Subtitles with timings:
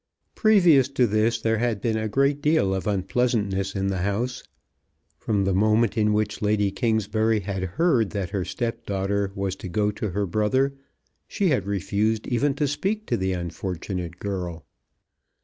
[0.33, 4.41] Previous to this there had been a great deal of unpleasantness in the house.
[5.19, 9.91] From the moment in which Lady Kingsbury had heard that her stepdaughter was to go
[9.91, 10.73] to her brother
[11.27, 14.65] she had refused even to speak to the unfortunate girl.